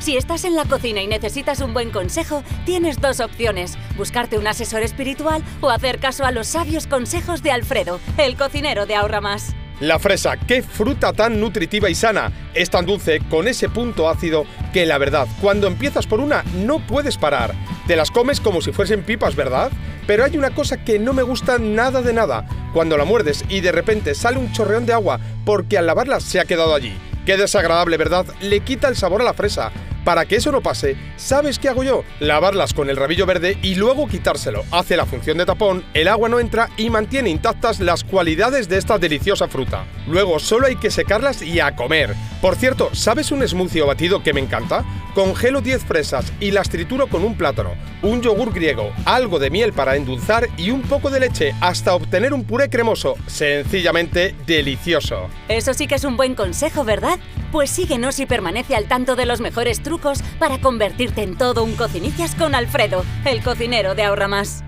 [0.00, 4.46] Si estás en la cocina y necesitas un buen consejo, tienes dos opciones, buscarte un
[4.46, 9.20] asesor espiritual o hacer caso a los sabios consejos de Alfredo, el cocinero de Ahorra
[9.20, 9.54] Más.
[9.80, 12.32] La fresa, qué fruta tan nutritiva y sana.
[12.54, 16.78] Es tan dulce, con ese punto ácido, que la verdad, cuando empiezas por una, no
[16.78, 17.54] puedes parar.
[17.86, 19.70] Te las comes como si fuesen pipas, ¿verdad?
[20.06, 22.46] Pero hay una cosa que no me gusta nada de nada.
[22.72, 26.40] Cuando la muerdes y de repente sale un chorreón de agua porque al lavarla se
[26.40, 26.96] ha quedado allí.
[27.26, 28.24] Qué desagradable, ¿verdad?
[28.40, 29.72] Le quita el sabor a la fresa.
[30.06, 32.04] Para que eso no pase, ¿sabes qué hago yo?
[32.20, 34.62] Lavarlas con el rabillo verde y luego quitárselo.
[34.70, 38.78] Hace la función de tapón, el agua no entra y mantiene intactas las cualidades de
[38.78, 39.84] esta deliciosa fruta.
[40.06, 42.14] Luego solo hay que secarlas y a comer.
[42.40, 44.84] Por cierto, ¿sabes un smoothie o batido que me encanta?
[45.12, 49.72] Congelo 10 fresas y las trituro con un plátano, un yogur griego, algo de miel
[49.72, 53.16] para endulzar y un poco de leche hasta obtener un puré cremoso.
[53.26, 55.28] Sencillamente delicioso.
[55.48, 57.18] Eso sí que es un buen consejo, ¿verdad?
[57.50, 59.95] Pues síguenos y permanece al tanto de los mejores trucos
[60.38, 64.62] para convertirte en todo un cocinillas con Alfredo, el cocinero de Ahorra Más.